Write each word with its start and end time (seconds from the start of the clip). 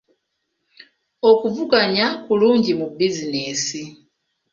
Okuvuganya 1.29 2.05
kulungi 2.25 2.71
mu 2.79 2.87
bizinensi. 2.97 3.81